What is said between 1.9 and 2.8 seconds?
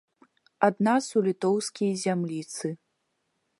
зямліцы.